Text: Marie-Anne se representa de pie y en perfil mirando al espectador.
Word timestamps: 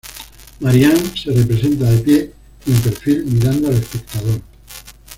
Marie-Anne 0.61 1.15
se 1.15 1.29
representa 1.29 1.85
de 1.91 1.97
pie 2.01 2.33
y 2.65 2.71
en 2.71 2.77
perfil 2.81 3.23
mirando 3.25 3.67
al 3.67 3.75
espectador. 3.75 4.41